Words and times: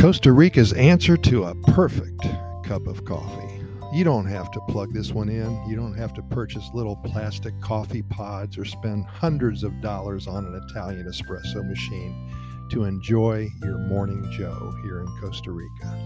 Costa 0.00 0.32
Rica's 0.32 0.72
answer 0.72 1.14
to 1.18 1.44
a 1.44 1.54
perfect 1.54 2.26
cup 2.64 2.86
of 2.86 3.04
coffee. 3.04 3.60
You 3.92 4.02
don't 4.02 4.24
have 4.24 4.50
to 4.52 4.60
plug 4.66 4.94
this 4.94 5.12
one 5.12 5.28
in. 5.28 5.62
You 5.68 5.76
don't 5.76 5.92
have 5.92 6.14
to 6.14 6.22
purchase 6.22 6.70
little 6.72 6.96
plastic 6.96 7.52
coffee 7.60 8.00
pods 8.00 8.56
or 8.56 8.64
spend 8.64 9.04
hundreds 9.04 9.62
of 9.62 9.78
dollars 9.82 10.26
on 10.26 10.46
an 10.46 10.58
Italian 10.70 11.04
espresso 11.04 11.68
machine 11.68 12.32
to 12.70 12.84
enjoy 12.84 13.46
your 13.62 13.76
morning 13.76 14.26
Joe 14.32 14.74
here 14.82 15.00
in 15.00 15.06
Costa 15.20 15.50
Rica. 15.50 15.98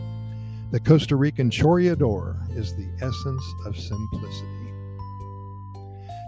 The 0.73 0.81
Costa 0.81 1.15
Rican 1.15 1.49
Chorreador 1.49 2.59
is 2.59 2.75
the 2.75 2.91
essence 3.01 3.45
of 3.65 3.79
simplicity. 3.79 4.64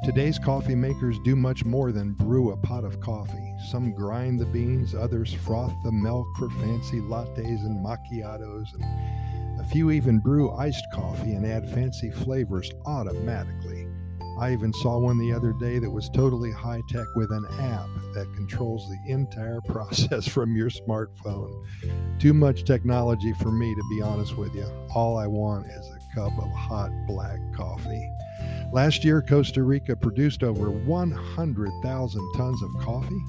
Today's 0.05 0.39
coffee 0.39 0.75
makers 0.75 1.19
do 1.25 1.35
much 1.35 1.65
more 1.65 1.91
than 1.91 2.13
brew 2.13 2.53
a 2.53 2.57
pot 2.57 2.85
of 2.85 3.01
coffee. 3.01 3.55
Some 3.71 3.93
grind 3.93 4.39
the 4.39 4.47
beans, 4.47 4.95
others 4.95 5.33
froth 5.33 5.73
the 5.85 5.91
milk 5.91 6.27
for 6.39 6.49
fancy 6.51 7.01
lattes 7.01 7.65
and 7.65 7.85
macchiatos, 7.85 8.73
and 8.75 9.61
a 9.61 9.65
few 9.65 9.91
even 9.91 10.21
brew 10.21 10.53
iced 10.53 10.87
coffee 10.93 11.33
and 11.33 11.45
add 11.45 11.69
fancy 11.71 12.11
flavors 12.11 12.71
automatically. 12.85 13.89
I 14.39 14.53
even 14.53 14.73
saw 14.75 14.99
one 14.99 15.19
the 15.19 15.33
other 15.33 15.55
day 15.55 15.79
that 15.79 15.91
was 15.91 16.11
totally 16.11 16.53
high 16.53 16.83
tech 16.91 17.07
with 17.17 17.33
an 17.33 17.47
app 17.59 17.89
that 18.13 18.33
controls 18.37 18.87
the 18.89 19.13
entire 19.13 19.61
process 19.67 20.29
from 20.29 20.55
your 20.55 20.69
smartphone. 20.69 21.65
Too 22.21 22.35
much 22.35 22.65
technology 22.65 23.33
for 23.41 23.51
me, 23.51 23.75
to 23.75 23.83
be 23.91 24.03
honest 24.03 24.37
with 24.37 24.55
you. 24.55 24.67
All 24.95 25.17
I 25.17 25.27
want 25.27 25.67
is 25.67 25.87
a 25.89 26.15
cup 26.15 26.33
of 26.39 26.51
hot 26.53 26.91
black 27.07 27.41
coffee. 27.57 28.13
Last 28.73 29.05
year, 29.05 29.23
Costa 29.23 29.63
Rica 29.63 29.97
produced 29.97 30.43
over 30.43 30.71
100,000 30.71 32.33
tons 32.37 32.63
of 32.63 32.71
coffee. 32.81 33.25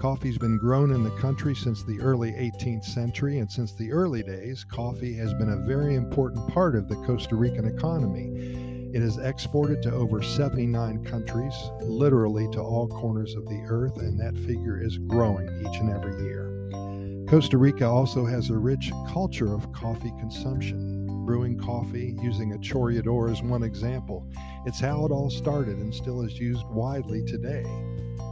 Coffee's 0.00 0.38
been 0.38 0.58
grown 0.58 0.90
in 0.90 1.04
the 1.04 1.10
country 1.12 1.54
since 1.54 1.84
the 1.84 2.00
early 2.00 2.32
18th 2.32 2.84
century, 2.84 3.38
and 3.38 3.50
since 3.50 3.74
the 3.74 3.92
early 3.92 4.22
days, 4.22 4.64
coffee 4.64 5.14
has 5.14 5.32
been 5.34 5.50
a 5.50 5.66
very 5.66 5.94
important 5.94 6.48
part 6.48 6.74
of 6.74 6.88
the 6.88 6.96
Costa 6.96 7.36
Rican 7.36 7.66
economy. 7.66 8.90
It 8.94 9.02
is 9.02 9.18
exported 9.18 9.82
to 9.82 9.92
over 9.92 10.22
79 10.22 11.04
countries, 11.04 11.54
literally 11.82 12.48
to 12.52 12.60
all 12.60 12.88
corners 12.88 13.34
of 13.34 13.44
the 13.46 13.64
earth, 13.68 13.98
and 13.98 14.18
that 14.18 14.36
figure 14.36 14.82
is 14.82 14.98
growing 14.98 15.48
each 15.60 15.78
and 15.78 15.90
every 15.90 16.22
year. 16.24 17.26
Costa 17.28 17.58
Rica 17.58 17.86
also 17.86 18.24
has 18.24 18.50
a 18.50 18.56
rich 18.56 18.90
culture 19.08 19.54
of 19.54 19.72
coffee 19.72 20.12
consumption 20.20 20.93
brewing 21.24 21.58
coffee 21.58 22.16
using 22.22 22.52
a 22.52 22.58
chorreador 22.58 23.30
is 23.32 23.42
one 23.42 23.62
example. 23.62 24.26
It's 24.66 24.80
how 24.80 25.04
it 25.04 25.10
all 25.10 25.30
started 25.30 25.78
and 25.78 25.94
still 25.94 26.22
is 26.22 26.38
used 26.38 26.66
widely 26.68 27.24
today. 27.24 27.64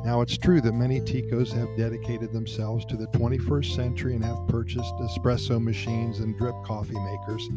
Now, 0.04 0.20
it's 0.20 0.36
true 0.36 0.60
that 0.60 0.72
many 0.72 1.00
Ticos 1.00 1.52
have 1.52 1.76
dedicated 1.76 2.32
themselves 2.32 2.84
to 2.86 2.96
the 2.96 3.06
21st 3.08 3.74
century 3.74 4.14
and 4.14 4.24
have 4.24 4.48
purchased 4.48 4.94
espresso 4.96 5.62
machines 5.62 6.18
and 6.18 6.36
drip 6.36 6.56
coffee 6.64 6.98
makers, 6.98 7.48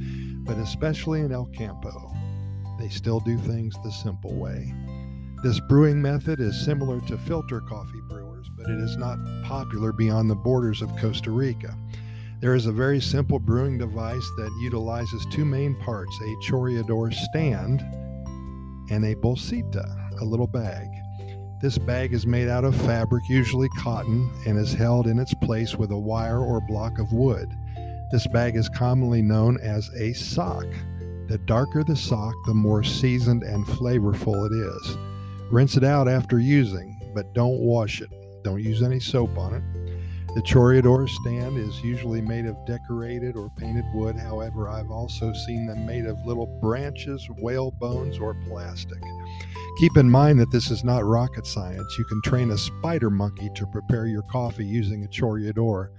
but 0.43 0.57
especially 0.57 1.21
in 1.21 1.31
El 1.31 1.47
Campo, 1.47 2.13
they 2.79 2.89
still 2.89 3.19
do 3.19 3.37
things 3.39 3.75
the 3.83 3.91
simple 3.91 4.35
way. 4.35 4.73
This 5.43 5.59
brewing 5.59 6.01
method 6.01 6.39
is 6.39 6.59
similar 6.63 7.01
to 7.01 7.17
filter 7.17 7.61
coffee 7.61 8.01
brewers, 8.07 8.47
but 8.57 8.69
it 8.69 8.79
is 8.79 8.95
not 8.97 9.17
popular 9.43 9.91
beyond 9.91 10.29
the 10.29 10.35
borders 10.35 10.81
of 10.81 10.95
Costa 10.97 11.31
Rica. 11.31 11.75
There 12.41 12.53
is 12.53 12.65
a 12.65 12.71
very 12.71 12.99
simple 12.99 13.39
brewing 13.39 13.77
device 13.77 14.29
that 14.37 14.59
utilizes 14.61 15.25
two 15.31 15.45
main 15.45 15.75
parts 15.75 16.19
a 16.21 16.35
chorreador 16.45 17.13
stand 17.13 17.81
and 18.91 19.05
a 19.05 19.15
bolsita, 19.15 20.21
a 20.21 20.25
little 20.25 20.47
bag. 20.47 20.87
This 21.61 21.77
bag 21.77 22.13
is 22.13 22.27
made 22.27 22.49
out 22.49 22.65
of 22.65 22.75
fabric, 22.75 23.23
usually 23.29 23.69
cotton, 23.69 24.29
and 24.45 24.59
is 24.59 24.73
held 24.73 25.07
in 25.07 25.17
its 25.17 25.33
place 25.33 25.75
with 25.75 25.91
a 25.91 25.97
wire 25.97 26.39
or 26.39 26.59
block 26.59 26.99
of 26.99 27.13
wood. 27.13 27.49
This 28.11 28.27
bag 28.27 28.55
is 28.57 28.69
commonly 28.69 29.21
known 29.21 29.57
as 29.61 29.89
a 29.97 30.13
sock. 30.13 30.67
The 31.27 31.39
darker 31.45 31.83
the 31.83 31.95
sock, 31.95 32.35
the 32.45 32.53
more 32.53 32.83
seasoned 32.83 33.43
and 33.43 33.65
flavorful 33.65 34.45
it 34.45 34.53
is. 34.53 34.97
Rinse 35.49 35.77
it 35.77 35.83
out 35.83 36.07
after 36.07 36.39
using, 36.39 36.99
but 37.15 37.33
don't 37.33 37.61
wash 37.61 38.01
it. 38.01 38.09
Don't 38.43 38.61
use 38.61 38.83
any 38.83 38.99
soap 38.99 39.37
on 39.37 39.55
it. 39.55 39.63
The 40.35 40.41
chorreador 40.41 41.07
stand 41.07 41.57
is 41.57 41.81
usually 41.81 42.19
made 42.19 42.45
of 42.45 42.57
decorated 42.65 43.37
or 43.37 43.49
painted 43.57 43.85
wood. 43.93 44.17
However, 44.17 44.67
I've 44.67 44.91
also 44.91 45.31
seen 45.31 45.65
them 45.65 45.85
made 45.85 46.05
of 46.05 46.25
little 46.25 46.59
branches, 46.61 47.25
whale 47.39 47.71
bones, 47.71 48.19
or 48.19 48.35
plastic. 48.45 49.01
Keep 49.79 49.95
in 49.95 50.09
mind 50.09 50.37
that 50.41 50.51
this 50.51 50.71
is 50.71 50.83
not 50.83 51.05
rocket 51.05 51.47
science. 51.47 51.97
You 51.97 52.03
can 52.03 52.21
train 52.21 52.51
a 52.51 52.57
spider 52.57 53.09
monkey 53.09 53.49
to 53.55 53.65
prepare 53.67 54.07
your 54.07 54.23
coffee 54.23 54.65
using 54.65 55.05
a 55.05 55.07
chorreador. 55.07 55.91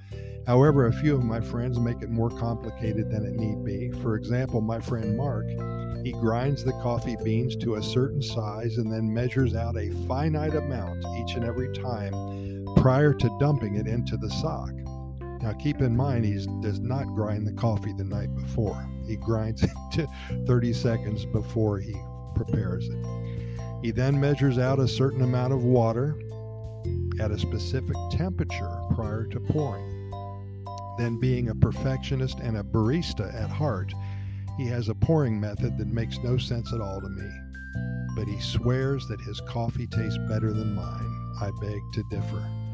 However, 0.47 0.87
a 0.87 0.93
few 0.93 1.15
of 1.15 1.25
my 1.25 1.41
friends 1.41 1.81
make 1.81 2.03
it 2.03 2.11
more 2.11 2.31
complicated 2.31 3.11
than 3.11 3.25
it 3.25 3.37
need 3.37 3.65
be. 3.65 3.91
For 4.03 4.17
example, 4.17 4.61
my 4.61 4.81
friend 4.81 5.17
Mark, 5.17 5.47
he 6.05 6.13
grinds 6.13 6.63
the 6.63 6.73
coffee 6.83 7.17
beans 7.25 7.57
to 7.57 7.77
a 7.77 7.83
certain 7.83 8.21
size 8.21 8.77
and 8.77 8.93
then 8.93 9.13
measures 9.13 9.55
out 9.55 9.79
a 9.79 9.91
finite 10.07 10.55
amount 10.55 11.05
each 11.19 11.37
and 11.37 11.45
every 11.45 11.73
time 11.73 12.13
prior 12.77 13.13
to 13.15 13.37
dumping 13.41 13.77
it 13.77 13.87
into 13.87 14.17
the 14.17 14.31
sock. 14.31 14.73
Now, 15.43 15.53
keep 15.53 15.81
in 15.81 15.97
mind, 15.97 16.25
he 16.25 16.35
does 16.61 16.81
not 16.81 17.05
grind 17.15 17.47
the 17.47 17.53
coffee 17.53 17.93
the 17.93 18.05
night 18.05 18.35
before. 18.35 18.89
He 19.07 19.17
grinds 19.17 19.63
it 19.63 19.71
to 19.93 20.09
30 20.47 20.73
seconds 20.73 21.25
before 21.27 21.79
he 21.79 21.95
prepares 22.35 22.89
it. 22.89 23.05
He 23.83 23.91
then 23.91 24.19
measures 24.21 24.59
out 24.59 24.79
a 24.79 24.89
certain 24.89 25.23
amount 25.23 25.53
of 25.53 25.63
water 25.63 26.19
at 27.21 27.31
a 27.31 27.39
specific 27.39 27.97
temperature 28.11 28.81
prior 28.95 29.27
to 29.27 29.41
pouring. 29.41 29.93
Then, 30.99 31.21
being 31.21 31.51
a 31.51 31.55
perfectionist 31.55 32.39
and 32.41 32.57
a 32.57 32.63
barista 32.63 33.33
at 33.35 33.51
heart, 33.51 33.93
he 34.57 34.67
has 34.67 34.89
a 34.89 34.95
pouring 34.95 35.39
method 35.39 35.77
that 35.77 35.89
makes 35.89 36.19
no 36.25 36.39
sense 36.39 36.73
at 36.73 36.81
all 36.81 37.01
to 37.01 37.09
me. 37.09 37.31
But 38.17 38.27
he 38.27 38.41
swears 38.41 39.07
that 39.09 39.21
his 39.21 39.41
coffee 39.43 39.87
tastes 39.87 40.19
better 40.27 40.53
than 40.55 40.75
mine. 40.75 41.35
I 41.41 41.51
beg 41.61 41.81
to 41.93 42.03
differ. 42.11 42.66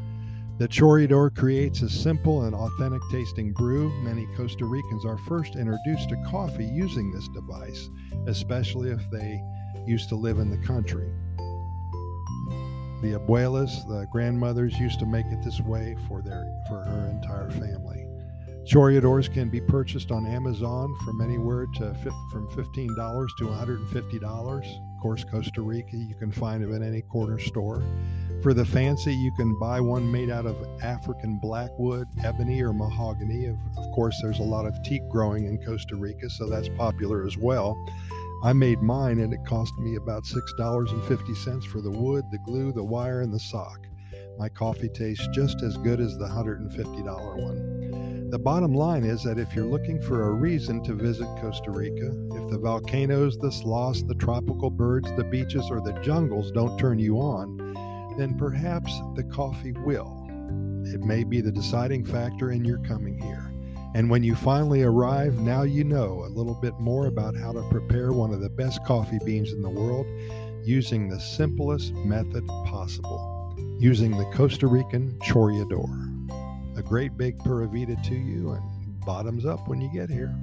The 0.59 0.67
chorreador 0.67 1.35
creates 1.35 1.81
a 1.81 1.89
simple 1.89 2.43
and 2.43 2.53
authentic 2.53 3.01
tasting 3.11 3.53
brew. 3.53 3.89
Many 4.03 4.27
Costa 4.37 4.65
Ricans 4.65 5.03
are 5.03 5.17
first 5.17 5.55
introduced 5.55 6.09
to 6.09 6.23
coffee 6.29 6.65
using 6.65 7.11
this 7.11 7.27
device, 7.29 7.89
especially 8.27 8.91
if 8.91 9.01
they 9.09 9.41
used 9.87 10.09
to 10.09 10.15
live 10.15 10.37
in 10.37 10.51
the 10.51 10.65
country. 10.65 11.11
The 13.01 13.19
abuelas, 13.19 13.85
the 13.87 14.07
grandmothers, 14.11 14.77
used 14.77 14.99
to 14.99 15.07
make 15.07 15.25
it 15.25 15.43
this 15.43 15.59
way 15.59 15.97
for 16.07 16.21
their 16.21 16.45
for 16.67 16.83
her 16.83 17.09
entire 17.09 17.49
family. 17.49 18.07
Chorreadors 18.65 19.33
can 19.33 19.49
be 19.49 19.59
purchased 19.59 20.11
on 20.11 20.25
Amazon 20.27 20.95
from 21.03 21.19
anywhere 21.19 21.65
to 21.75 21.95
from 22.31 22.47
$15 22.49 23.27
to 23.39 23.45
$150. 23.45 24.23
Of 24.23 25.01
course, 25.01 25.25
Costa 25.25 25.61
Rica, 25.61 25.97
you 25.97 26.15
can 26.15 26.31
find 26.31 26.63
them 26.63 26.73
in 26.73 26.83
any 26.83 27.01
corner 27.01 27.39
store. 27.39 27.83
For 28.43 28.53
the 28.53 28.65
fancy, 28.65 29.15
you 29.15 29.31
can 29.31 29.57
buy 29.57 29.79
one 29.79 30.11
made 30.11 30.29
out 30.29 30.45
of 30.45 30.57
African 30.83 31.39
blackwood, 31.41 32.09
ebony, 32.25 32.61
or 32.61 32.73
mahogany. 32.73 33.45
Of, 33.45 33.55
of 33.77 33.89
course, 33.95 34.19
there's 34.21 34.39
a 34.39 34.43
lot 34.43 34.65
of 34.65 34.83
teak 34.83 35.01
growing 35.09 35.45
in 35.45 35.63
Costa 35.63 35.95
Rica, 35.95 36.29
so 36.29 36.49
that's 36.49 36.67
popular 36.77 37.25
as 37.25 37.37
well. 37.37 37.73
I 38.43 38.51
made 38.51 38.81
mine 38.81 39.21
and 39.21 39.33
it 39.33 39.45
cost 39.47 39.71
me 39.79 39.95
about 39.95 40.25
$6.50 40.25 41.67
for 41.67 41.79
the 41.79 41.89
wood, 41.89 42.25
the 42.33 42.39
glue, 42.39 42.73
the 42.73 42.83
wire, 42.83 43.21
and 43.21 43.33
the 43.33 43.39
sock. 43.39 43.79
My 44.37 44.49
coffee 44.49 44.89
tastes 44.89 45.25
just 45.33 45.63
as 45.63 45.77
good 45.77 46.01
as 46.01 46.17
the 46.17 46.27
$150 46.27 47.41
one. 47.41 48.29
The 48.29 48.39
bottom 48.39 48.73
line 48.73 49.05
is 49.05 49.23
that 49.23 49.39
if 49.39 49.55
you're 49.55 49.63
looking 49.63 50.01
for 50.01 50.23
a 50.23 50.33
reason 50.33 50.83
to 50.83 50.95
visit 50.95 51.27
Costa 51.39 51.71
Rica, 51.71 52.11
if 52.33 52.49
the 52.49 52.59
volcanoes, 52.59 53.37
the 53.37 53.53
sloths, 53.53 54.03
the 54.03 54.15
tropical 54.15 54.69
birds, 54.69 55.07
the 55.15 55.23
beaches, 55.23 55.69
or 55.71 55.79
the 55.79 55.97
jungles 56.01 56.51
don't 56.51 56.77
turn 56.77 56.99
you 56.99 57.19
on, 57.19 57.62
then 58.17 58.37
perhaps 58.37 58.91
the 59.15 59.23
coffee 59.23 59.71
will. 59.71 60.19
It 60.85 61.01
may 61.01 61.23
be 61.23 61.41
the 61.41 61.51
deciding 61.51 62.05
factor 62.05 62.51
in 62.51 62.65
your 62.65 62.79
coming 62.79 63.17
here. 63.17 63.51
And 63.95 64.09
when 64.09 64.23
you 64.23 64.35
finally 64.35 64.81
arrive, 64.81 65.39
now 65.39 65.63
you 65.63 65.83
know 65.83 66.23
a 66.25 66.33
little 66.33 66.55
bit 66.55 66.73
more 66.79 67.07
about 67.07 67.35
how 67.35 67.51
to 67.51 67.61
prepare 67.69 68.11
one 68.11 68.33
of 68.33 68.41
the 68.41 68.49
best 68.49 68.83
coffee 68.85 69.19
beans 69.23 69.53
in 69.53 69.61
the 69.61 69.69
world 69.69 70.07
using 70.63 71.09
the 71.09 71.19
simplest 71.19 71.93
method 71.93 72.45
possible, 72.65 73.55
using 73.79 74.11
the 74.17 74.25
Costa 74.33 74.67
Rican 74.67 75.17
Chorreador. 75.19 76.09
A 76.77 76.81
great 76.81 77.15
big 77.17 77.37
Pura 77.39 77.67
Vida 77.67 77.95
to 78.05 78.15
you 78.15 78.51
and 78.51 78.99
bottoms 79.05 79.45
up 79.45 79.67
when 79.67 79.79
you 79.79 79.91
get 79.93 80.09
here. 80.09 80.33